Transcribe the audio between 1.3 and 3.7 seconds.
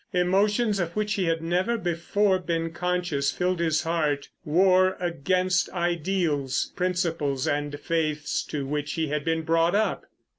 never before been conscious filled